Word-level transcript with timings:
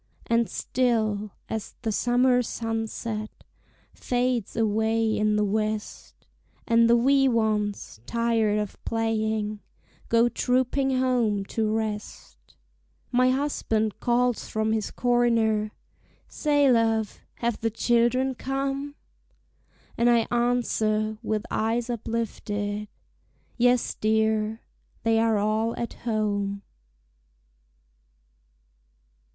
And 0.25 0.49
still, 0.49 1.29
as 1.47 1.75
the 1.83 1.91
summer 1.91 2.41
sunset 2.41 3.29
Fades 3.93 4.55
away 4.55 5.15
in 5.15 5.35
the 5.35 5.45
west, 5.45 6.25
And 6.67 6.89
the 6.89 6.95
wee 6.97 7.27
ones, 7.27 8.01
tired 8.07 8.57
of 8.57 8.83
playing, 8.83 9.59
Go 10.09 10.27
trooping 10.27 10.97
home 10.97 11.45
to 11.53 11.71
rest, 11.71 12.39
My 13.11 13.29
husband 13.29 13.99
calls 13.99 14.49
from 14.49 14.71
his 14.71 14.89
corner, 14.89 15.71
"Say, 16.27 16.71
love, 16.71 17.19
have 17.35 17.61
the 17.61 17.69
children 17.69 18.33
come?" 18.33 18.95
And 19.99 20.09
I 20.09 20.25
answer, 20.31 21.19
with 21.21 21.45
eyes 21.51 21.91
uplifted, 21.91 22.87
"Yes, 23.55 23.93
dear! 23.93 24.61
they 25.03 25.19
are 25.19 25.37
all 25.37 25.75
at 25.77 25.93
home." 25.93 26.63